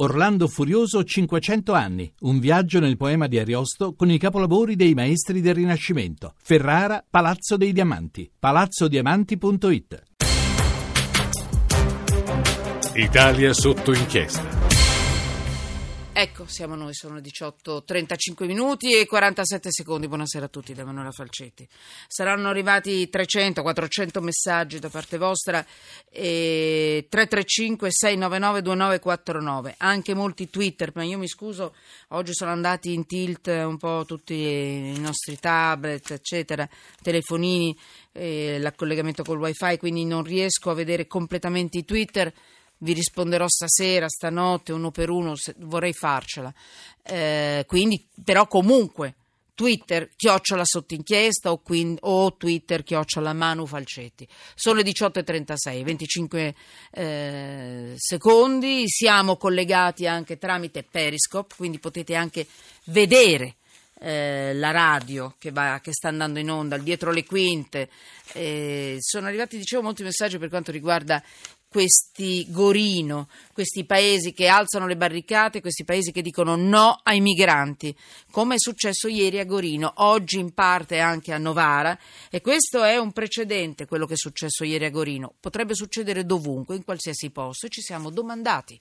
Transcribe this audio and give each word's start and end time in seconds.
Orlando 0.00 0.46
Furioso 0.46 1.02
500 1.02 1.72
anni, 1.72 2.12
un 2.20 2.38
viaggio 2.38 2.78
nel 2.78 2.96
poema 2.96 3.26
di 3.26 3.36
Ariosto 3.36 3.94
con 3.94 4.08
i 4.08 4.16
capolavori 4.16 4.76
dei 4.76 4.94
maestri 4.94 5.40
del 5.40 5.56
Rinascimento. 5.56 6.34
Ferrara, 6.40 7.04
Palazzo 7.08 7.56
dei 7.56 7.72
Diamanti, 7.72 8.30
palazzodiamanti.it. 8.38 10.02
Italia 12.94 13.52
sotto 13.52 13.92
inchiesta. 13.92 14.57
Ecco, 16.20 16.46
siamo 16.48 16.74
noi, 16.74 16.94
sono 16.94 17.20
18, 17.20 17.84
35 17.84 18.44
minuti 18.48 18.92
e 18.92 19.06
47 19.06 19.70
secondi. 19.70 20.08
Buonasera 20.08 20.46
a 20.46 20.48
tutti 20.48 20.74
da 20.74 20.82
Emanuela 20.82 21.12
Falcetti. 21.12 21.64
Saranno 22.08 22.48
arrivati 22.48 23.08
300, 23.08 23.62
400 23.62 24.20
messaggi 24.20 24.80
da 24.80 24.88
parte 24.88 25.16
vostra 25.16 25.64
e 26.10 27.06
335 27.08 27.88
699 27.92 28.62
2949. 28.62 29.74
Anche 29.78 30.14
molti 30.14 30.50
Twitter, 30.50 30.90
ma 30.92 31.04
io 31.04 31.18
mi 31.18 31.28
scuso, 31.28 31.76
oggi 32.08 32.34
sono 32.34 32.50
andati 32.50 32.94
in 32.94 33.06
tilt 33.06 33.46
un 33.46 33.76
po' 33.76 34.02
tutti 34.04 34.34
i 34.34 34.98
nostri 34.98 35.38
tablet, 35.38 36.10
eccetera, 36.10 36.68
telefonini, 37.00 37.78
eh, 38.10 38.58
l'collegamento 38.58 39.22
col 39.22 39.38
wifi, 39.38 39.76
quindi 39.78 40.04
non 40.04 40.24
riesco 40.24 40.70
a 40.70 40.74
vedere 40.74 41.06
completamente 41.06 41.78
i 41.78 41.84
Twitter 41.84 42.34
vi 42.78 42.92
risponderò 42.92 43.46
stasera, 43.48 44.08
stanotte, 44.08 44.72
uno 44.72 44.90
per 44.90 45.10
uno, 45.10 45.34
vorrei 45.58 45.92
farcela. 45.92 46.52
Eh, 47.02 47.64
quindi, 47.66 48.06
però 48.22 48.46
comunque, 48.46 49.14
Twitter 49.58 50.10
chiocciola 50.14 50.64
sotto 50.64 50.94
inchiesta 50.94 51.50
o, 51.50 51.58
quindi, 51.58 51.98
o 52.02 52.36
Twitter 52.36 52.84
chiocciola 52.84 53.32
Manu 53.32 53.66
Falcetti. 53.66 54.28
Sono 54.54 54.76
le 54.76 54.84
18.36, 54.84 55.82
25 55.82 56.54
eh, 56.92 57.92
secondi, 57.96 58.84
siamo 58.86 59.36
collegati 59.36 60.06
anche 60.06 60.38
tramite 60.38 60.84
Periscope, 60.84 61.56
quindi 61.56 61.80
potete 61.80 62.14
anche 62.14 62.46
vedere 62.84 63.56
eh, 64.00 64.52
la 64.54 64.70
radio 64.70 65.34
che, 65.38 65.50
va, 65.50 65.80
che, 65.82 65.92
sta 65.92 66.06
andando 66.06 66.38
in 66.38 66.50
onda, 66.50 66.78
dietro 66.78 67.10
le 67.10 67.24
quinte. 67.24 67.88
Eh, 68.34 68.96
sono 69.00 69.26
arrivati, 69.26 69.58
dicevo, 69.58 69.82
molti 69.82 70.04
messaggi 70.04 70.38
per 70.38 70.50
quanto 70.50 70.70
riguarda 70.70 71.20
questi 71.68 72.46
Gorino, 72.48 73.28
questi 73.52 73.84
paesi 73.84 74.32
che 74.32 74.48
alzano 74.48 74.86
le 74.86 74.96
barricate, 74.96 75.60
questi 75.60 75.84
paesi 75.84 76.12
che 76.12 76.22
dicono 76.22 76.56
no 76.56 77.00
ai 77.02 77.20
migranti, 77.20 77.94
come 78.30 78.54
è 78.54 78.58
successo 78.58 79.06
ieri 79.06 79.38
a 79.38 79.44
Gorino, 79.44 79.92
oggi 79.96 80.38
in 80.38 80.54
parte 80.54 80.98
anche 80.98 81.32
a 81.32 81.38
Novara 81.38 81.98
e 82.30 82.40
questo 82.40 82.82
è 82.82 82.96
un 82.96 83.12
precedente, 83.12 83.86
quello 83.86 84.06
che 84.06 84.14
è 84.14 84.16
successo 84.16 84.64
ieri 84.64 84.86
a 84.86 84.90
Gorino, 84.90 85.34
potrebbe 85.38 85.74
succedere 85.74 86.24
dovunque, 86.24 86.76
in 86.76 86.84
qualsiasi 86.84 87.30
posto 87.30 87.66
e 87.66 87.70
ci 87.70 87.82
siamo 87.82 88.10
domandati 88.10 88.80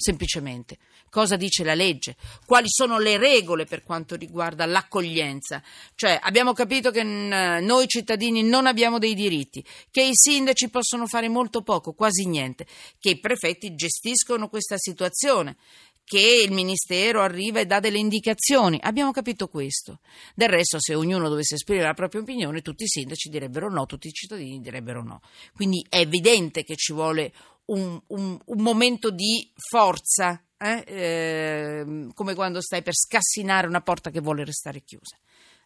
semplicemente. 0.00 0.78
Cosa 1.10 1.36
dice 1.36 1.64
la 1.64 1.74
legge? 1.74 2.16
Quali 2.46 2.68
sono 2.68 2.98
le 2.98 3.16
regole 3.16 3.64
per 3.64 3.82
quanto 3.82 4.14
riguarda 4.14 4.64
l'accoglienza? 4.64 5.62
Cioè, 5.94 6.18
abbiamo 6.22 6.52
capito 6.52 6.92
che 6.92 7.02
noi 7.02 7.88
cittadini 7.88 8.42
non 8.42 8.66
abbiamo 8.66 8.98
dei 8.98 9.14
diritti, 9.14 9.64
che 9.90 10.04
i 10.04 10.14
sindaci 10.14 10.70
possono 10.70 11.06
fare 11.06 11.28
molto 11.28 11.62
poco, 11.62 11.94
quasi 11.94 12.26
niente, 12.26 12.66
che 13.00 13.10
i 13.10 13.18
prefetti 13.18 13.74
gestiscono 13.74 14.48
questa 14.48 14.76
situazione 14.78 15.56
che 16.04 16.42
il 16.42 16.52
Ministero 16.52 17.20
arriva 17.20 17.60
e 17.60 17.66
dà 17.66 17.80
delle 17.80 17.98
indicazioni. 17.98 18.78
Abbiamo 18.82 19.10
capito 19.10 19.48
questo. 19.48 20.00
Del 20.34 20.48
resto, 20.48 20.78
se 20.80 20.94
ognuno 20.94 21.28
dovesse 21.28 21.56
esprimere 21.56 21.86
la 21.86 21.94
propria 21.94 22.22
opinione, 22.22 22.62
tutti 22.62 22.84
i 22.84 22.88
sindaci 22.88 23.28
direbbero 23.28 23.70
no, 23.70 23.84
tutti 23.84 24.08
i 24.08 24.12
cittadini 24.12 24.60
direbbero 24.60 25.02
no. 25.02 25.20
Quindi 25.54 25.84
è 25.86 25.98
evidente 25.98 26.64
che 26.64 26.76
ci 26.76 26.94
vuole 26.94 27.32
un, 27.68 28.00
un, 28.08 28.38
un 28.44 28.62
momento 28.62 29.10
di 29.10 29.50
forza, 29.54 30.42
eh? 30.56 30.84
Eh, 30.86 32.08
come 32.14 32.34
quando 32.34 32.60
stai 32.60 32.82
per 32.82 32.94
scassinare 32.94 33.66
una 33.66 33.80
porta 33.80 34.10
che 34.10 34.20
vuole 34.20 34.44
restare 34.44 34.82
chiusa. 34.82 35.16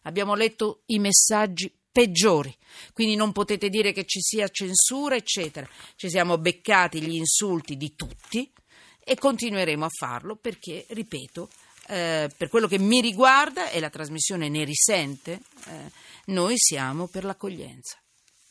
Abbiamo 0.03 0.35
letto 0.35 0.83
i 0.87 0.99
messaggi 0.99 1.73
peggiori, 1.91 2.55
quindi 2.91 3.15
non 3.15 3.31
potete 3.31 3.69
dire 3.69 3.91
che 3.91 4.05
ci 4.05 4.19
sia 4.21 4.47
censura, 4.49 5.15
eccetera. 5.15 5.67
Ci 5.95 6.09
siamo 6.09 6.37
beccati 6.37 7.01
gli 7.01 7.15
insulti 7.15 7.77
di 7.77 7.95
tutti 7.95 8.51
e 8.99 9.15
continueremo 9.15 9.85
a 9.85 9.89
farlo 9.89 10.35
perché, 10.35 10.85
ripeto, 10.89 11.49
eh, 11.87 12.29
per 12.35 12.49
quello 12.49 12.67
che 12.67 12.79
mi 12.79 13.01
riguarda 13.01 13.69
e 13.69 13.79
la 13.79 13.89
trasmissione 13.89 14.49
ne 14.49 14.63
risente, 14.63 15.41
eh, 15.67 15.91
noi 16.25 16.55
siamo 16.57 17.07
per 17.07 17.23
l'accoglienza. 17.23 18.02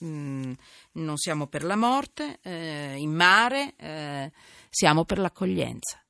Mm, 0.03 0.53
non 0.93 1.17
siamo 1.17 1.47
per 1.47 1.65
la 1.65 1.77
morte, 1.77 2.39
eh, 2.43 2.97
in 2.97 3.13
mare, 3.13 3.75
eh, 3.77 4.33
siamo 4.69 5.05
per 5.05 5.19
l'accoglienza. 5.19 6.03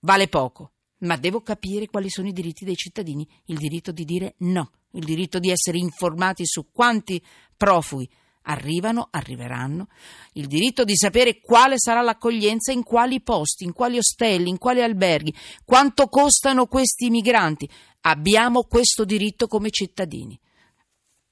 Vale 0.00 0.28
poco, 0.28 0.72
ma 0.98 1.16
devo 1.16 1.40
capire 1.40 1.86
quali 1.86 2.10
sono 2.10 2.28
i 2.28 2.32
diritti 2.32 2.64
dei 2.64 2.76
cittadini, 2.76 3.26
il 3.46 3.56
diritto 3.56 3.90
di 3.90 4.04
dire 4.04 4.34
no, 4.38 4.72
il 4.92 5.04
diritto 5.04 5.38
di 5.38 5.50
essere 5.50 5.78
informati 5.78 6.44
su 6.44 6.70
quanti 6.72 7.22
profughi 7.56 8.08
arrivano, 8.42 9.08
arriveranno, 9.10 9.88
il 10.32 10.46
diritto 10.46 10.84
di 10.84 10.96
sapere 10.96 11.40
quale 11.40 11.74
sarà 11.78 12.00
l'accoglienza, 12.02 12.72
in 12.72 12.82
quali 12.82 13.20
posti, 13.20 13.64
in 13.64 13.72
quali 13.72 13.98
ostelli, 13.98 14.48
in 14.48 14.58
quali 14.58 14.82
alberghi, 14.82 15.34
quanto 15.64 16.08
costano 16.08 16.66
questi 16.66 17.10
migranti. 17.10 17.68
Abbiamo 18.02 18.64
questo 18.64 19.04
diritto 19.04 19.46
come 19.46 19.70
cittadini. 19.70 20.38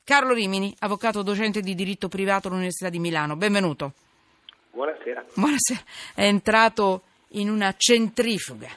Carlo 0.07 0.35
Rimini, 0.35 0.73
avvocato 0.79 1.23
docente 1.23 1.61
di 1.61 1.75
diritto 1.75 2.07
privato 2.07 2.47
all'Università 2.47 2.89
di 2.91 3.01
Milano. 3.01 3.35
Benvenuto. 3.35 3.93
Buonasera. 4.71 5.25
Buonasera. 5.35 5.81
È 6.15 6.23
entrato 6.23 7.03
in 7.31 7.51
una 7.51 7.75
centrifuga, 7.77 8.69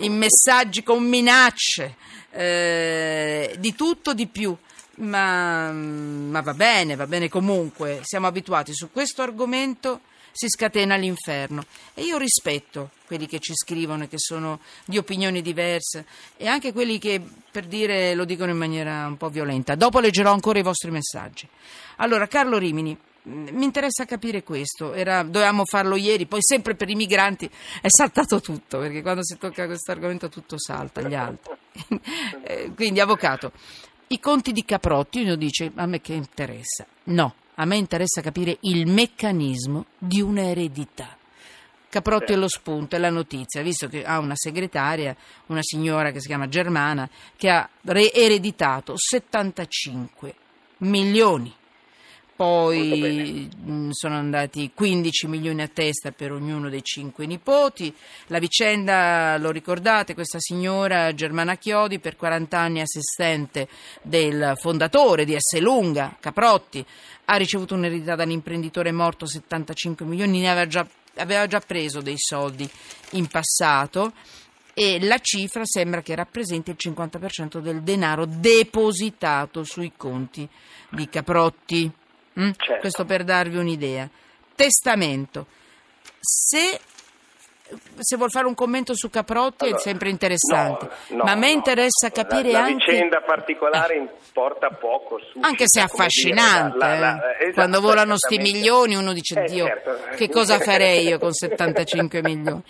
in 0.00 0.18
messaggi 0.18 0.82
con 0.82 1.02
minacce, 1.02 1.94
eh, 2.32 3.56
di 3.58 3.74
tutto 3.74 4.12
di 4.12 4.26
più. 4.26 4.54
Ma, 4.96 5.72
ma 5.72 6.42
va 6.42 6.52
bene, 6.52 6.94
va 6.94 7.06
bene 7.06 7.30
comunque. 7.30 8.00
Siamo 8.02 8.26
abituati 8.26 8.74
su 8.74 8.92
questo 8.92 9.22
argomento 9.22 10.02
si 10.32 10.48
scatena 10.48 10.96
l'inferno. 10.96 11.64
E 11.94 12.02
io 12.02 12.18
rispetto 12.18 12.90
quelli 13.06 13.26
che 13.26 13.38
ci 13.40 13.54
scrivono 13.54 14.04
e 14.04 14.08
che 14.08 14.18
sono 14.18 14.60
di 14.84 14.98
opinioni 14.98 15.42
diverse 15.42 16.06
e 16.36 16.46
anche 16.46 16.72
quelli 16.72 16.98
che, 16.98 17.20
per 17.50 17.66
dire, 17.66 18.14
lo 18.14 18.24
dicono 18.24 18.50
in 18.50 18.56
maniera 18.56 19.06
un 19.06 19.16
po' 19.16 19.28
violenta. 19.28 19.74
Dopo 19.74 20.00
leggerò 20.00 20.32
ancora 20.32 20.58
i 20.58 20.62
vostri 20.62 20.90
messaggi. 20.90 21.48
Allora, 21.96 22.26
Carlo 22.26 22.58
Rimini. 22.58 22.96
Mi 23.22 23.64
interessa 23.64 24.06
capire 24.06 24.42
questo, 24.42 24.94
Era, 24.94 25.22
dovevamo 25.22 25.66
farlo 25.66 25.94
ieri, 25.96 26.24
poi 26.24 26.40
sempre 26.42 26.74
per 26.74 26.88
i 26.88 26.94
migranti 26.94 27.50
è 27.82 27.88
saltato 27.88 28.40
tutto, 28.40 28.78
perché 28.78 29.02
quando 29.02 29.22
si 29.22 29.36
tocca 29.36 29.66
questo 29.66 29.90
argomento 29.90 30.30
tutto 30.30 30.58
salta, 30.58 31.02
gli 31.02 31.14
altri. 31.14 31.52
Eh, 32.42 32.72
quindi, 32.74 32.98
avvocato, 32.98 33.52
i 34.08 34.18
conti 34.18 34.52
di 34.52 34.64
Caprotti, 34.64 35.20
uno 35.20 35.36
dice, 35.36 35.70
a 35.74 35.86
me 35.86 36.00
che 36.00 36.14
interessa? 36.14 36.86
No, 37.04 37.34
a 37.60 37.66
me 37.66 37.76
interessa 37.76 38.22
capire 38.22 38.56
il 38.60 38.86
meccanismo 38.86 39.84
di 39.98 40.22
un'eredità. 40.22 41.16
Caprotti 41.90 42.32
è 42.32 42.36
lo 42.36 42.48
spunto, 42.48 42.96
è 42.96 42.98
la 42.98 43.10
notizia, 43.10 43.62
visto 43.62 43.86
che 43.88 44.02
ha 44.02 44.18
una 44.18 44.34
segretaria, 44.34 45.14
una 45.46 45.60
signora 45.60 46.10
che 46.10 46.20
si 46.20 46.28
chiama 46.28 46.48
Germana, 46.48 47.08
che 47.36 47.50
ha 47.50 47.68
ereditato 47.82 48.94
75 48.96 50.34
milioni 50.78 51.54
poi 52.40 53.50
mm, 53.54 53.90
sono 53.90 54.16
andati 54.16 54.70
15 54.74 55.26
milioni 55.26 55.60
a 55.60 55.68
testa 55.68 56.10
per 56.10 56.32
ognuno 56.32 56.70
dei 56.70 56.82
cinque 56.82 57.26
nipoti. 57.26 57.94
La 58.28 58.38
vicenda, 58.38 59.36
lo 59.36 59.50
ricordate, 59.50 60.14
questa 60.14 60.38
signora 60.40 61.12
Germana 61.12 61.58
Chiodi, 61.58 61.98
per 61.98 62.16
40 62.16 62.58
anni 62.58 62.80
assistente 62.80 63.68
del 64.00 64.54
fondatore 64.56 65.26
di 65.26 65.34
Esselunga, 65.34 66.16
Caprotti, 66.18 66.82
ha 67.26 67.36
ricevuto 67.36 67.74
un'eredità 67.74 68.14
dall'imprenditore 68.14 68.90
morto 68.90 69.26
75 69.26 70.06
milioni, 70.06 70.40
ne 70.40 70.48
aveva 70.48 70.66
già, 70.66 70.86
aveva 71.16 71.46
già 71.46 71.60
preso 71.60 72.00
dei 72.00 72.16
soldi 72.16 72.66
in 73.10 73.26
passato 73.26 74.14
e 74.72 74.98
la 75.04 75.18
cifra 75.18 75.66
sembra 75.66 76.00
che 76.00 76.14
rappresenti 76.14 76.70
il 76.70 76.78
50% 76.78 77.58
del 77.58 77.82
denaro 77.82 78.24
depositato 78.24 79.62
sui 79.62 79.92
conti 79.94 80.48
di 80.88 81.06
Caprotti. 81.06 81.92
Mm? 82.38 82.50
Certo. 82.56 82.80
Questo 82.80 83.04
per 83.04 83.24
darvi 83.24 83.56
un'idea. 83.56 84.08
Testamento. 84.54 85.46
Se 86.18 86.80
se 87.98 88.16
vuol 88.16 88.30
fare 88.30 88.46
un 88.46 88.54
commento 88.54 88.94
su 88.94 89.10
Caprotti 89.10 89.64
allora, 89.64 89.78
è 89.78 89.80
sempre 89.80 90.10
interessante, 90.10 90.88
no, 91.08 91.18
no, 91.18 91.24
ma 91.24 91.32
a 91.32 91.34
me 91.36 91.50
interessa 91.50 92.08
no. 92.08 92.10
capire 92.12 92.50
la, 92.50 92.60
la 92.60 92.64
anche... 92.64 92.86
La 92.86 92.92
vicenda 92.92 93.20
particolare 93.20 93.94
eh. 93.94 93.98
importa 93.98 94.70
poco. 94.70 95.20
Anche 95.40 95.64
se 95.66 95.80
è 95.80 95.84
affascinante, 95.84 96.78
dire, 96.78 96.88
la, 96.88 96.98
la, 96.98 97.36
eh. 97.36 97.42
esatto, 97.42 97.54
quando 97.54 97.80
volano 97.80 98.16
sti 98.16 98.38
milioni 98.38 98.94
uno 98.96 99.12
dice, 99.12 99.40
eh, 99.42 99.48
Dio, 99.48 99.66
certo. 99.66 99.98
che 100.16 100.28
cosa 100.28 100.58
farei 100.58 101.06
io 101.06 101.18
con 101.18 101.32
75 101.32 102.22
milioni? 102.22 102.62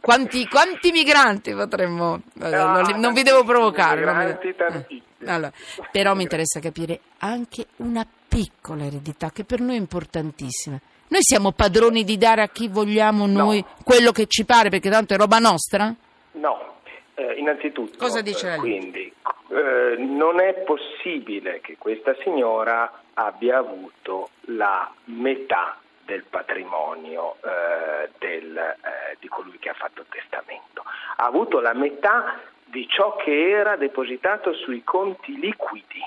Quanti, 0.00 0.48
quanti 0.48 0.90
migranti 0.90 1.52
potremmo... 1.52 2.22
Ah, 2.40 2.80
non, 2.80 2.98
non 2.98 3.12
vi 3.12 3.22
devo 3.22 3.44
provocare. 3.44 4.00
Migranti. 4.00 4.48
Eh. 4.48 5.02
Allora, 5.26 5.52
però 5.90 6.14
mi 6.14 6.22
interessa 6.22 6.60
capire 6.60 7.00
anche 7.18 7.66
una 7.76 8.06
piccola 8.28 8.84
eredità 8.84 9.30
che 9.30 9.44
per 9.44 9.60
noi 9.60 9.76
è 9.76 9.78
importantissima. 9.78 10.78
Noi 11.08 11.22
siamo 11.22 11.52
padroni 11.52 12.04
di 12.04 12.18
dare 12.18 12.42
a 12.42 12.48
chi 12.48 12.68
vogliamo 12.68 13.26
noi 13.26 13.64
quello 13.82 14.12
che 14.12 14.26
ci 14.26 14.44
pare, 14.44 14.68
perché 14.68 14.90
tanto 14.90 15.14
è 15.14 15.16
roba 15.16 15.38
nostra? 15.38 15.94
No, 16.32 16.80
eh, 17.14 17.32
innanzitutto, 17.34 17.96
Cosa 17.96 18.20
dice 18.20 18.54
eh, 18.54 18.56
quindi, 18.58 19.10
eh, 19.48 19.96
non 19.96 20.40
è 20.40 20.52
possibile 20.64 21.60
che 21.62 21.76
questa 21.78 22.14
signora 22.22 23.02
abbia 23.14 23.58
avuto 23.58 24.28
la 24.42 24.92
metà 25.04 25.78
del 26.04 26.24
patrimonio 26.28 27.36
eh, 27.42 28.10
del, 28.18 28.56
eh, 28.56 29.16
di 29.18 29.28
colui 29.28 29.58
che 29.58 29.70
ha 29.70 29.74
fatto 29.74 30.02
il 30.02 30.06
testamento. 30.08 30.84
Ha 31.16 31.24
avuto 31.24 31.60
la 31.60 31.74
metà 31.74 32.40
di 32.64 32.86
ciò 32.88 33.16
che 33.16 33.50
era 33.50 33.76
depositato 33.76 34.52
sui 34.52 34.84
conti 34.84 35.38
liquidi, 35.38 36.02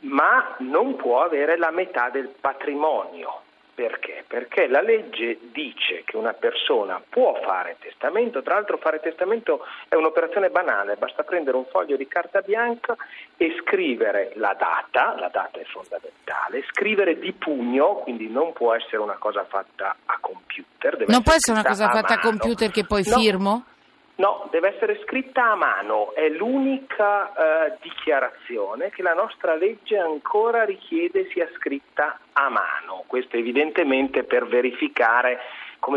ma 0.00 0.56
non 0.58 0.96
può 0.96 1.22
avere 1.22 1.56
la 1.56 1.70
metà 1.70 2.08
del 2.10 2.28
patrimonio. 2.40 3.42
Perché? 3.72 4.24
Perché 4.26 4.66
la 4.66 4.82
legge 4.82 5.38
dice 5.52 6.02
che 6.04 6.18
una 6.18 6.34
persona 6.34 7.00
può 7.08 7.40
fare 7.42 7.76
testamento, 7.80 8.42
tra 8.42 8.54
l'altro 8.54 8.76
fare 8.76 9.00
testamento 9.00 9.64
è 9.88 9.94
un'operazione 9.94 10.50
banale, 10.50 10.96
basta 10.96 11.22
prendere 11.22 11.56
un 11.56 11.64
foglio 11.64 11.96
di 11.96 12.06
carta 12.06 12.42
bianca 12.42 12.94
e 13.38 13.56
scrivere 13.62 14.32
la 14.34 14.54
data, 14.58 15.18
la 15.18 15.30
data 15.32 15.58
è 15.58 15.64
fondamentale, 15.64 16.62
scrivere 16.68 17.18
di 17.18 17.32
pugno, 17.32 18.00
quindi 18.02 18.28
non 18.28 18.52
può 18.52 18.74
essere 18.74 18.98
una 18.98 19.16
cosa 19.16 19.44
fatta 19.44 19.96
a 20.04 20.18
computer. 20.20 21.02
Non 21.06 21.22
può 21.22 21.32
essere 21.32 21.58
una 21.58 21.66
cosa 21.66 21.88
fatta 21.88 22.14
a 22.14 22.18
computer 22.18 22.70
che 22.70 22.84
poi 22.84 23.02
No, 23.06 23.16
firmo? 23.16 23.64
No, 24.20 24.46
deve 24.50 24.74
essere 24.74 25.00
scritta 25.02 25.52
a 25.52 25.54
mano, 25.54 26.12
è 26.12 26.28
l'unica 26.28 27.32
eh, 27.32 27.78
dichiarazione 27.80 28.90
che 28.90 29.00
la 29.00 29.14
nostra 29.14 29.54
legge 29.54 29.96
ancora 29.96 30.64
richiede 30.64 31.30
sia 31.30 31.48
scritta 31.56 32.18
a 32.34 32.50
mano. 32.50 33.04
Questo 33.06 33.38
evidentemente 33.38 34.24
per 34.24 34.46
verificare 34.46 35.38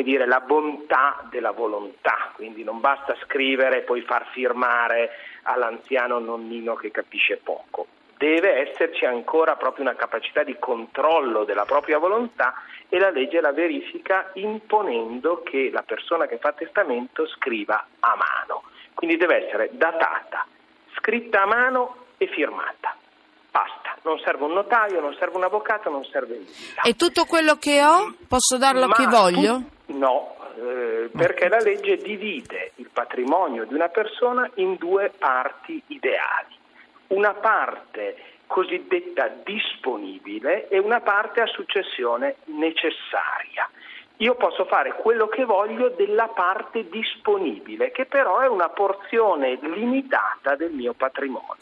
dire, 0.04 0.26
la 0.26 0.40
bontà 0.40 1.28
della 1.30 1.52
volontà, 1.52 2.32
quindi 2.36 2.64
non 2.64 2.80
basta 2.80 3.14
scrivere 3.24 3.80
e 3.80 3.82
poi 3.82 4.00
far 4.04 4.26
firmare 4.32 5.10
all'anziano 5.44 6.18
nonnino 6.20 6.76
che 6.76 6.92
capisce 6.92 7.42
poco. 7.44 7.88
Deve 8.18 8.70
esserci 8.70 9.06
ancora 9.06 9.56
proprio 9.56 9.84
una 9.84 9.96
capacità 9.96 10.44
di 10.44 10.56
controllo 10.60 11.44
della 11.44 11.66
propria 11.66 11.98
volontà 11.98 12.54
e 12.90 13.00
la 13.00 13.10
legge 13.10 13.42
la 13.42 13.52
verifica 13.52 14.30
imponendo 14.34 15.42
che 15.44 15.70
la 15.72 15.82
persona 15.82 16.26
che 16.28 16.38
fa 16.38 16.54
testamento 16.54 17.28
scriva 17.28 17.86
a 18.00 18.16
mano. 18.16 18.64
Quindi 18.94 19.18
deve 19.18 19.46
essere 19.48 19.70
datata, 19.74 20.46
scritta 20.96 21.42
a 21.42 21.46
mano 21.48 21.96
e 22.18 22.28
firmata. 22.28 22.96
Basta, 23.52 23.98
non 24.04 24.20
serve 24.20 24.46
un 24.46 24.54
notaio, 24.54 25.00
non 25.00 25.16
serve 25.20 25.38
un 25.38 25.44
avvocato, 25.44 25.90
non 25.90 26.06
serve 26.06 26.36
nulla. 26.38 26.82
E 26.84 26.96
tutto 26.96 27.26
quello 27.26 27.56
che 27.58 27.84
ho 27.84 28.16
posso 28.28 28.58
darlo 28.58 28.86
a 28.86 28.92
chi 28.94 29.04
Ma 29.06 29.10
voglio? 29.10 29.62
tu- 29.86 29.98
no, 29.98 30.36
eh, 30.56 31.10
perché 31.16 31.50
la 31.50 31.60
legge 31.60 31.98
divide 31.98 32.72
il 32.76 32.90
patrimonio 32.92 33.66
di 33.66 33.74
una 33.74 33.90
persona 33.90 34.50
in 34.56 34.76
due 34.76 35.12
parti 35.18 35.82
ideali. 35.88 36.62
Una 37.08 37.34
parte 37.34 38.16
cosiddetta 38.48 39.30
disponibile 39.44 40.68
e 40.68 40.78
una 40.80 41.02
parte 41.02 41.42
a 41.42 41.46
successione 41.48 42.36
necessaria. 42.46 43.70
Io 44.18 44.36
posso 44.36 44.66
fare 44.66 44.94
quello 44.94 45.28
che 45.28 45.44
voglio 45.44 45.90
della 45.90 46.28
parte 46.28 46.88
disponibile, 46.88 47.92
che 47.92 48.06
però 48.06 48.40
è 48.40 48.48
una 48.48 48.70
porzione 48.70 49.58
limitata 49.62 50.56
del 50.56 50.72
mio 50.72 50.94
patrimonio. 50.94 51.62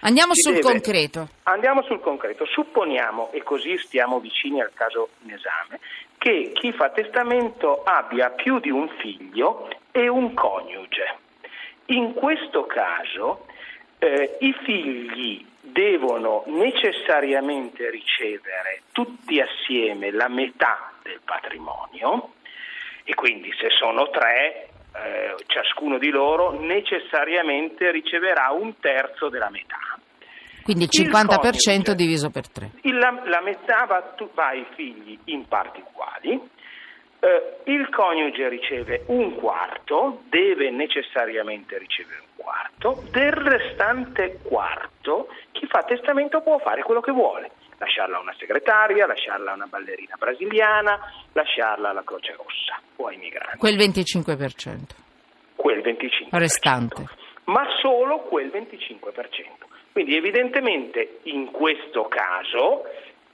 Andiamo 0.00 0.34
Si 0.34 0.42
sul 0.42 0.52
deve- 0.56 0.66
concreto. 0.72 1.28
Andiamo 1.44 1.82
sul 1.82 2.00
concreto. 2.00 2.44
Supponiamo, 2.44 3.30
e 3.32 3.42
così 3.42 3.76
stiamo 3.78 4.20
vicini 4.20 4.60
al 4.60 4.72
caso 4.74 5.08
in 5.24 5.32
esame, 5.32 5.80
che 6.18 6.52
chi 6.52 6.70
fa 6.72 6.90
testamento 6.90 7.82
abbia 7.82 8.30
più 8.30 8.60
di 8.60 8.70
un 8.70 8.88
figlio 9.00 9.68
e 9.90 10.06
un 10.06 10.34
coniuge. 10.34 11.16
In 11.86 12.12
questo 12.12 12.66
caso 12.66 13.46
eh, 13.98 14.36
i 14.40 14.52
figli 14.64 15.44
devono 15.60 16.44
necessariamente 16.46 17.90
ricevere 17.90 18.82
tutti 18.92 19.40
assieme 19.40 20.10
la 20.10 20.28
metà 20.28 20.92
del 21.02 21.20
patrimonio 21.24 22.32
e 23.04 23.14
quindi 23.14 23.52
se 23.60 23.68
sono 23.70 24.08
tre, 24.10 24.68
eh, 24.94 25.34
ciascuno 25.46 25.98
di 25.98 26.10
loro 26.10 26.58
necessariamente 26.58 27.90
riceverà 27.90 28.50
un 28.50 28.78
terzo 28.80 29.28
della 29.28 29.50
metà. 29.50 29.78
Quindi 30.62 30.84
il 30.84 30.90
Il 30.92 31.06
50% 31.10 31.38
coniuge. 31.38 31.94
diviso 31.94 32.30
per 32.30 32.48
3. 32.48 32.70
Il- 32.82 32.98
La, 32.98 33.20
la 33.24 33.40
metà 33.40 33.84
va, 33.86 34.14
va 34.34 34.46
ai 34.48 34.66
figli 34.74 35.16
in 35.26 35.46
parti 35.46 35.80
uguali, 35.86 36.40
eh, 37.20 37.56
il 37.64 37.88
coniuge 37.90 38.48
riceve 38.48 39.04
un 39.06 39.34
quarto, 39.36 40.22
deve 40.28 40.70
necessariamente 40.70 41.78
ricevere 41.78 42.20
un 42.20 42.44
quarto, 42.44 43.02
del 43.10 43.32
restante 43.32 44.38
quarto 44.42 45.28
chi 45.52 45.66
fa 45.66 45.82
testamento 45.82 46.40
può 46.42 46.58
fare 46.58 46.82
quello 46.82 47.00
che 47.00 47.12
vuole, 47.12 47.50
lasciarla 47.78 48.18
a 48.18 48.20
una 48.20 48.34
segretaria, 48.38 49.06
lasciarla 49.06 49.52
a 49.52 49.54
una 49.54 49.66
ballerina 49.66 50.16
brasiliana, 50.18 50.98
lasciarla 51.32 51.90
alla 51.90 52.04
Croce 52.04 52.32
Rossa 52.36 52.80
o 52.96 53.06
ai 53.06 53.16
migranti, 53.16 53.58
Quel 53.58 53.76
25%. 53.76 55.04
quel 55.56 55.78
25%. 55.78 56.28
Restante. 56.30 57.04
Ma 57.44 57.64
solo 57.80 58.20
quel 58.20 58.48
25%. 58.48 59.00
Quindi 59.92 60.16
evidentemente 60.16 61.20
in 61.24 61.50
questo 61.50 62.06
caso 62.06 62.84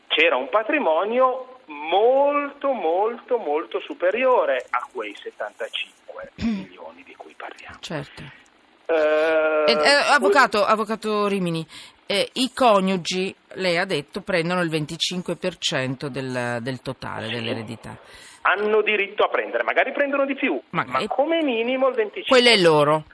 c'era 0.07 0.37
un 0.37 0.49
patrimonio 0.49 1.52
molto 1.93 2.73
molto 2.73 3.37
molto 3.37 3.81
superiore 3.81 4.65
a 4.71 4.87
quei 4.91 5.15
75 5.15 6.33
milioni 6.37 7.03
di 7.05 7.15
cui 7.15 7.35
parliamo. 7.37 7.77
Certo. 7.81 8.23
Eh, 8.87 9.65
Eh, 9.67 9.73
eh, 9.73 10.13
avvocato, 10.13 10.65
avvocato 10.65 11.27
Rimini, 11.29 11.65
eh, 12.07 12.29
i 12.35 12.51
coniugi, 12.55 13.35
lei 13.55 13.77
ha 13.79 13.85
detto, 13.85 14.21
prendono 14.23 14.61
il 14.63 14.71
25% 14.71 16.07
del, 16.07 16.59
del 16.61 16.81
totale 16.83 17.29
dell'eredità. 17.29 17.97
hanno 18.43 18.83
diritto 18.83 19.23
a 19.25 19.29
prendere, 19.29 19.63
magari 19.63 19.93
prendono 19.93 20.25
di 20.27 20.35
più, 20.35 20.61
Magari. 20.71 21.07
ma 21.07 21.15
come 21.15 21.43
minimo 21.45 21.89
il 21.89 21.95
25%. 21.95 22.27
Quello 22.27 22.49
è 22.49 22.57
loro. 22.57 23.05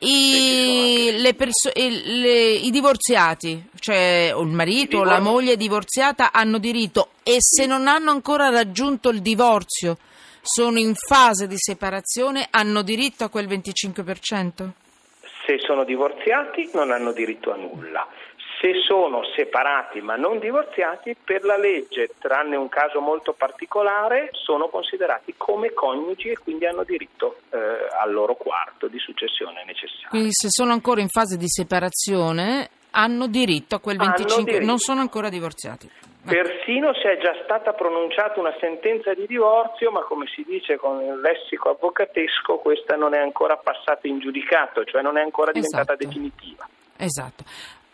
I, 0.00 1.16
le 1.18 1.34
perso- 1.34 1.72
il- 1.74 2.20
le- 2.20 2.52
I 2.52 2.70
divorziati, 2.70 3.68
cioè 3.80 4.32
il 4.38 4.46
marito 4.46 4.98
o 4.98 5.04
la 5.04 5.18
moglie 5.18 5.56
divorziata, 5.56 6.30
hanno 6.32 6.58
diritto 6.58 7.10
e 7.24 7.36
se 7.40 7.66
non 7.66 7.88
hanno 7.88 8.10
ancora 8.10 8.48
raggiunto 8.48 9.08
il 9.08 9.20
divorzio, 9.20 9.98
sono 10.40 10.78
in 10.78 10.94
fase 10.94 11.46
di 11.46 11.56
separazione, 11.58 12.46
hanno 12.50 12.82
diritto 12.82 13.24
a 13.24 13.28
quel 13.28 13.48
25%? 13.48 14.68
Se 15.46 15.58
sono 15.66 15.84
divorziati 15.84 16.70
non 16.74 16.90
hanno 16.92 17.12
diritto 17.12 17.52
a 17.52 17.56
nulla. 17.56 18.06
Se 18.60 18.72
sono 18.86 19.22
separati 19.36 20.00
ma 20.00 20.16
non 20.16 20.38
divorziati, 20.40 21.14
per 21.22 21.44
la 21.44 21.56
legge, 21.56 22.10
tranne 22.18 22.56
un 22.56 22.68
caso 22.68 23.00
molto 23.00 23.32
particolare, 23.32 24.30
sono 24.32 24.68
considerati 24.68 25.34
come 25.36 25.72
coniugi 25.72 26.28
e 26.30 26.38
quindi 26.38 26.66
hanno 26.66 26.82
diritto 26.82 27.38
eh, 27.50 27.58
al 28.00 28.12
loro 28.12 28.34
quarto 28.34 28.88
di 28.88 28.98
successione 28.98 29.62
necessario. 29.64 30.08
Quindi 30.08 30.30
se 30.32 30.48
sono 30.50 30.72
ancora 30.72 31.00
in 31.00 31.08
fase 31.08 31.36
di 31.36 31.48
separazione 31.48 32.70
hanno 32.90 33.28
diritto 33.28 33.76
a 33.76 33.80
quel 33.80 34.00
Hanno 34.00 34.14
25%, 34.16 34.42
diritto. 34.44 34.64
non 34.64 34.78
sono 34.78 35.00
ancora 35.00 35.28
divorziati. 35.28 35.88
Persino 36.24 36.92
se 36.94 37.12
è 37.12 37.18
già 37.18 37.34
stata 37.44 37.72
pronunciata 37.72 38.38
una 38.40 38.54
sentenza 38.60 39.14
di 39.14 39.24
divorzio, 39.26 39.90
ma 39.90 40.00
come 40.02 40.26
si 40.26 40.44
dice 40.46 40.76
con 40.76 41.00
il 41.00 41.20
lessico 41.20 41.70
avvocatesco, 41.70 42.56
questa 42.56 42.96
non 42.96 43.14
è 43.14 43.18
ancora 43.18 43.56
passata 43.56 44.08
in 44.08 44.18
giudicato, 44.18 44.84
cioè 44.84 45.00
non 45.00 45.16
è 45.16 45.22
ancora 45.22 45.52
diventata 45.52 45.94
Esatto. 45.94 46.04
definitiva. 46.04 46.68
Esatto. 46.98 47.44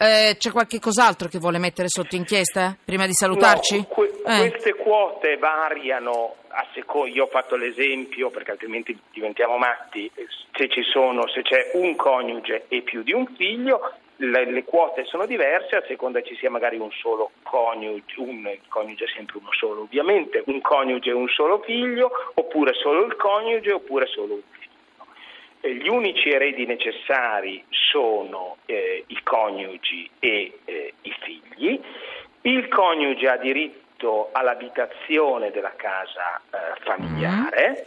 Eh, 0.05 0.37
c'è 0.37 0.51
qualche 0.51 0.79
cos'altro 0.79 1.29
che 1.29 1.39
vuole 1.39 1.59
mettere 1.59 1.89
sotto 1.89 2.15
inchiesta 2.15 2.77
prima 2.85 3.07
di 3.07 3.15
salutarci? 3.15 3.77
No, 3.79 3.85
que- 3.85 4.13
Eh. 4.27 4.51
Queste 4.51 4.75
quote 4.75 5.37
variano 5.37 6.37
a 6.49 6.67
seconda, 6.75 7.11
io 7.11 7.25
ho 7.25 7.29
fatto 7.29 7.57
l'esempio 7.57 8.31
perché 8.31 8.53
altrimenti 8.53 8.97
diventiamo 9.13 9.57
matti, 9.57 10.11
se 10.53 10.69
ci 10.69 10.83
sono, 10.83 11.27
se 11.29 11.43
c'è 11.43 11.71
un 11.75 11.97
coniuge 11.97 12.65
e 12.69 12.83
più 12.83 13.03
di 13.03 13.13
un 13.13 13.27
figlio, 13.37 13.93
le, 14.17 14.51
le 14.51 14.65
quote 14.65 15.05
sono 15.05 15.27
diverse 15.27 15.77
a 15.77 15.85
seconda 15.87 16.23
ci 16.23 16.37
sia 16.37 16.49
magari 16.51 16.79
un 16.79 16.91
solo 16.93 17.33
coniuge, 17.43 18.15
un 18.19 18.47
il 18.47 18.61
coniuge 18.69 19.05
è 19.05 19.09
sempre 19.15 19.39
uno 19.39 19.53
solo 19.53 19.83
ovviamente, 19.83 20.43
un 20.47 20.61
coniuge 20.61 21.11
e 21.11 21.15
un 21.15 21.29
solo 21.29 21.61
figlio, 21.61 22.11
oppure 22.35 22.73
solo 22.75 23.05
il 23.05 23.17
coniuge, 23.17 23.73
oppure 23.73 24.07
solo 24.07 24.35
un 24.35 24.41
figlio. 24.51 24.64
Eh, 25.65 25.75
Gli 25.77 25.89
unici 25.89 26.29
eredi 26.29 26.67
necessari 26.67 27.65
sono 27.71 28.59
eh, 28.67 29.05
i 29.07 29.23
coniugi 29.23 30.09
e 30.19 30.59
eh, 30.67 30.93
i 31.01 31.15
figli. 31.23 31.81
Il 32.43 32.69
coniuge 32.69 33.27
ha 33.29 33.39
diritto 33.39 34.29
all'abitazione 34.33 35.51
della 35.51 35.73
casa 35.75 36.39
eh, 36.51 36.81
familiare. 36.83 37.87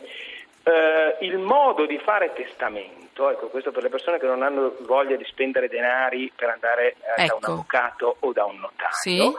Eh, 0.64 1.18
il 1.26 1.38
modo 1.38 1.86
di 1.86 2.00
fare 2.00 2.34
testamento, 2.34 3.30
ecco 3.30 3.48
questo 3.48 3.72
per 3.72 3.84
le 3.84 3.90
persone 3.90 4.18
che 4.18 4.26
non 4.26 4.42
hanno 4.42 4.76
voglia 4.82 5.16
di 5.16 5.24
spendere 5.26 5.70
denari 5.70 6.32
per 6.36 6.50
andare 6.50 6.96
eh, 7.16 7.26
da 7.28 7.34
un 7.36 7.40
Ecco. 7.40 7.52
avvocato 7.52 8.16
o 8.22 8.34
da 8.34 8.46
un 8.46 8.58
notario. 8.58 8.96
Sì. 8.96 9.38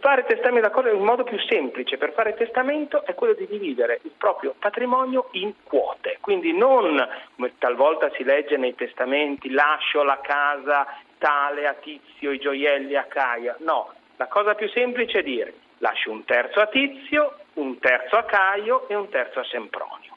Fare 0.00 0.24
testamento 0.24 0.68
d'accordo 0.68 0.90
il 0.90 1.00
modo 1.00 1.24
più 1.24 1.38
semplice 1.48 1.96
per 1.96 2.12
fare 2.12 2.34
testamento 2.34 3.04
è 3.04 3.14
quello 3.14 3.34
di 3.34 3.46
dividere 3.46 4.00
il 4.02 4.12
proprio 4.16 4.54
patrimonio 4.58 5.28
in 5.32 5.52
quote, 5.62 6.18
quindi 6.20 6.52
non 6.52 7.08
come 7.34 7.52
talvolta 7.58 8.10
si 8.10 8.24
legge 8.24 8.56
nei 8.56 8.74
testamenti 8.74 9.50
lascio 9.50 10.02
la 10.02 10.20
casa 10.20 10.86
tale 11.18 11.66
a 11.66 11.74
Tizio, 11.74 12.30
i 12.30 12.38
gioielli 12.38 12.96
a 12.96 13.04
Caia, 13.04 13.56
no, 13.60 13.92
la 14.16 14.26
cosa 14.26 14.54
più 14.54 14.68
semplice 14.68 15.20
è 15.20 15.22
dire 15.22 15.54
lascio 15.78 16.10
un 16.10 16.24
terzo 16.24 16.60
a 16.60 16.66
Tizio, 16.66 17.38
un 17.54 17.78
terzo 17.78 18.16
a 18.16 18.24
Caio 18.24 18.88
e 18.88 18.94
un 18.94 19.08
terzo 19.08 19.40
a 19.40 19.44
Sempronio. 19.44 20.14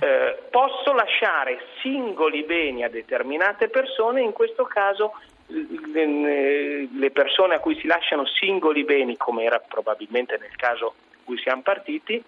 Eh, 0.00 0.42
posso 0.50 0.92
lasciare 0.92 1.60
singoli 1.80 2.42
beni 2.42 2.82
a 2.82 2.90
determinate 2.90 3.68
persone, 3.68 4.20
in 4.20 4.32
questo 4.32 4.64
caso 4.64 5.14
le 5.50 7.10
persone 7.10 7.54
a 7.54 7.58
cui 7.58 7.78
si 7.80 7.86
lasciano 7.86 8.26
singoli 8.26 8.84
beni, 8.84 9.16
come 9.16 9.44
era 9.44 9.58
probabilmente 9.58 10.36
nel 10.38 10.54
caso 10.56 10.94
in 11.12 11.24
cui 11.24 11.38
siamo 11.38 11.62
partiti, 11.62 12.22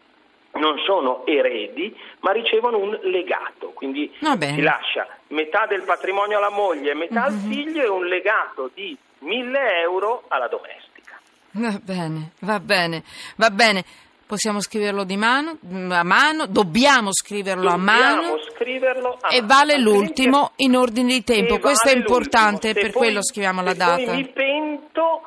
non 0.53 0.79
sono 0.85 1.25
eredi, 1.27 1.97
ma 2.21 2.33
ricevono 2.33 2.79
un 2.79 2.99
legato. 3.03 3.69
Quindi 3.75 4.11
si 4.19 4.63
lascia 4.63 5.07
metà 5.29 5.67
del 5.67 5.83
patrimonio 5.83 6.39
alla 6.39 6.51
moglie, 6.51 6.95
metà 6.95 7.21
uh-huh. 7.21 7.27
al 7.27 7.35
mhm. 7.35 7.51
figlio 7.51 7.83
e 7.83 7.89
un 7.89 8.07
legato 8.07 8.71
di 8.75 8.97
1000 9.19 9.81
euro 9.83 10.25
alla 10.29 10.49
domestica. 10.49 11.21
Va 11.53 11.79
bene, 11.83 12.33
va 12.41 12.61
bene, 12.61 13.03
va 13.37 13.51
bene. 13.51 13.85
Possiamo 14.31 14.61
scriverlo 14.61 15.03
di 15.03 15.17
mano, 15.17 15.59
a 15.91 16.05
mano, 16.05 16.47
dobbiamo 16.47 17.13
scriverlo 17.13 17.69
dobbiamo 17.69 17.93
a 17.93 17.99
mano. 17.99 18.39
Scriverlo 18.55 19.19
a 19.21 19.35
e 19.35 19.43
vale 19.43 19.77
l'ultimo 19.77 20.53
in 20.59 20.77
ordine 20.77 21.15
di 21.15 21.25
tempo. 21.25 21.59
Questo 21.59 21.89
vale 21.89 21.99
è 21.99 22.01
importante, 22.01 22.73
per 22.73 22.93
poi, 22.93 22.93
quello 22.93 23.25
scriviamo 23.25 23.61
la 23.61 23.75
data. 23.75 24.05
Poi 24.05 24.15
mi 24.15 24.29
pento, 24.29 25.23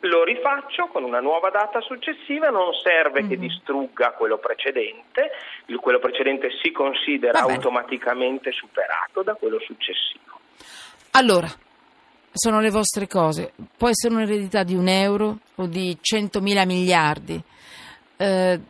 lo 0.00 0.24
rifaccio 0.24 0.86
con 0.86 1.04
una 1.04 1.20
nuova 1.20 1.50
data 1.50 1.82
successiva, 1.82 2.48
non 2.48 2.72
serve 2.82 3.20
mm-hmm. 3.20 3.28
che 3.28 3.36
distrugga 3.36 4.12
quello 4.12 4.38
precedente, 4.38 5.32
il, 5.66 5.76
quello 5.76 5.98
precedente 5.98 6.48
si 6.62 6.72
considera 6.72 7.40
automaticamente 7.40 8.52
superato 8.52 9.22
da 9.22 9.34
quello 9.34 9.60
successivo. 9.60 10.40
Allora, 11.10 11.48
sono 12.32 12.60
le 12.60 12.70
vostre 12.70 13.06
cose, 13.06 13.52
può 13.76 13.90
essere 13.90 14.14
un'eredità 14.14 14.62
di 14.62 14.74
un 14.74 14.88
euro 14.88 15.40
o 15.56 15.66
di 15.66 15.98
100.000 16.00 16.64
miliardi 16.64 17.42
eh, 18.16 18.60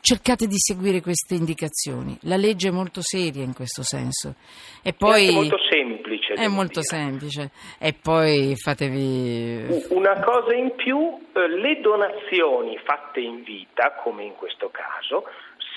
cercate 0.00 0.46
di 0.46 0.58
seguire 0.58 1.00
queste 1.00 1.34
indicazioni. 1.34 2.16
La 2.22 2.36
legge 2.36 2.68
è 2.68 2.72
molto 2.72 3.00
seria 3.02 3.42
in 3.42 3.54
questo 3.54 3.82
senso. 3.82 4.34
E 4.82 4.92
poi 4.92 5.28
è 5.28 5.32
molto 5.32 5.58
semplice. 5.68 6.34
È 6.34 6.48
molto 6.48 6.80
dire. 6.80 6.96
semplice. 6.96 7.50
E 7.78 7.92
poi 7.92 8.56
fatevi. 8.56 9.84
Una 9.90 10.20
cosa 10.20 10.54
in 10.54 10.74
più: 10.74 11.18
eh, 11.32 11.48
le 11.48 11.80
donazioni 11.80 12.78
fatte 12.84 13.20
in 13.20 13.42
vita, 13.42 13.92
come 14.02 14.24
in 14.24 14.34
questo 14.34 14.70
caso, 14.70 15.24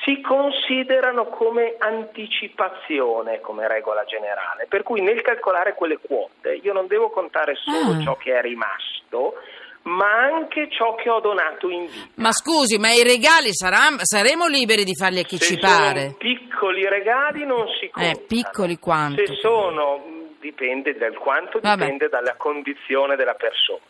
si 0.03 0.19
considerano 0.21 1.27
come 1.27 1.75
anticipazione 1.77 3.39
come 3.39 3.67
regola 3.67 4.03
generale. 4.03 4.65
Per 4.67 4.83
cui 4.83 5.01
nel 5.01 5.21
calcolare 5.21 5.75
quelle 5.75 5.97
quote 5.97 6.59
io 6.61 6.73
non 6.73 6.87
devo 6.87 7.09
contare 7.09 7.55
solo 7.55 7.97
ah. 7.97 8.01
ciò 8.01 8.17
che 8.17 8.33
è 8.33 8.41
rimasto 8.41 9.35
ma 9.83 10.09
anche 10.33 10.69
ciò 10.71 10.95
che 10.95 11.09
ho 11.09 11.19
donato 11.19 11.69
in 11.69 11.85
vita. 11.87 12.07
Ma 12.15 12.31
scusi, 12.31 12.77
ma 12.77 12.91
i 12.91 13.03
regali 13.03 13.53
sarà, 13.53 13.89
saremo 14.01 14.47
liberi 14.47 14.83
di 14.83 14.95
farli 14.95 15.19
a 15.19 15.23
chi 15.23 15.37
Se 15.37 15.45
ci 15.45 15.57
pare? 15.59 16.15
piccoli 16.17 16.87
regali 16.87 17.45
non 17.45 17.65
si 17.79 17.89
contano. 17.89 18.13
Eh, 18.15 18.21
piccoli 18.25 18.79
quanto? 18.79 19.25
Se 19.25 19.35
sono, 19.35 20.03
dipende 20.39 20.95
dal 20.97 21.15
quanto, 21.17 21.59
Vabbè. 21.61 21.81
dipende 21.83 22.09
dalla 22.09 22.35
condizione 22.35 23.15
della 23.15 23.35
persona 23.35 23.81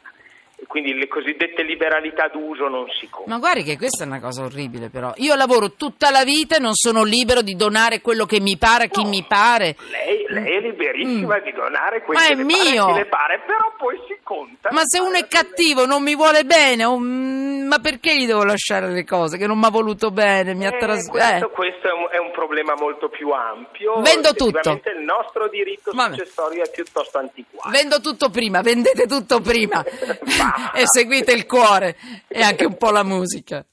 quindi 0.67 0.93
le 0.93 1.07
cosiddette 1.07 1.63
liberalità 1.63 2.27
d'uso 2.27 2.67
non 2.67 2.85
si 2.89 3.09
contano. 3.09 3.35
Ma 3.35 3.39
guardi 3.39 3.63
che 3.63 3.77
questa 3.77 4.03
è 4.03 4.07
una 4.07 4.19
cosa 4.19 4.43
orribile 4.43 4.89
però. 4.89 5.13
Io 5.17 5.35
lavoro 5.35 5.73
tutta 5.73 6.09
la 6.11 6.23
vita 6.23 6.57
e 6.57 6.59
non 6.59 6.73
sono 6.73 7.03
libero 7.03 7.41
di 7.41 7.55
donare 7.55 8.01
quello 8.01 8.25
che 8.25 8.39
mi 8.39 8.57
pare 8.57 8.85
a 8.85 8.87
chi 8.87 9.03
no, 9.03 9.09
mi 9.09 9.23
pare. 9.27 9.75
Lei, 9.89 10.25
lei 10.29 10.57
è 10.57 10.59
liberissima 10.59 11.37
mm. 11.37 11.43
di 11.43 11.51
donare 11.51 12.01
quello 12.03 12.19
che 12.19 12.35
le 12.35 12.43
mio. 12.43 12.85
pare, 12.85 12.99
le 12.99 13.05
pare, 13.05 13.39
però 13.45 13.73
poi 13.77 13.97
si 14.07 14.17
conta. 14.23 14.69
Ma 14.71 14.81
se 14.83 14.99
uno 14.99 15.15
è 15.17 15.27
cattivo, 15.27 15.85
non 15.85 16.03
mi 16.03 16.15
vuole 16.15 16.43
bene, 16.43 16.83
um, 16.83 17.65
ma 17.67 17.79
perché 17.79 18.15
gli 18.15 18.25
devo 18.25 18.43
lasciare 18.43 18.89
le 18.89 19.03
cose 19.03 19.37
che 19.37 19.47
non 19.47 19.57
mi 19.57 19.65
ha 19.65 19.69
voluto 19.69 20.11
bene? 20.11 20.53
Mi 20.53 20.65
eh, 20.65 20.67
ha 20.67 20.71
tras- 20.71 21.09
questo, 21.09 21.47
eh. 21.47 21.49
questo 21.51 21.87
è, 21.87 21.91
un, 21.91 22.07
è, 22.11 22.17
problema 22.33 22.73
molto 22.75 23.07
più 23.07 23.29
ampio. 23.29 24.01
Vendo 24.01 24.33
tutto. 24.33 24.69
Il 24.69 25.03
nostro 25.05 25.47
diritto 25.47 25.91
Vabbè. 25.93 26.17
successorio 26.17 26.63
è 26.63 26.69
piuttosto 26.69 27.17
antiquato. 27.17 27.69
Vendo 27.69 28.01
tutto 28.01 28.29
prima, 28.29 28.61
vendete 28.61 29.07
tutto 29.07 29.39
prima. 29.39 29.81
e 30.75 30.83
seguite 30.85 31.31
il 31.31 31.45
cuore 31.45 31.95
e 32.27 32.41
anche 32.41 32.65
un 32.65 32.75
po' 32.75 32.91
la 32.91 33.03
musica. 33.03 33.63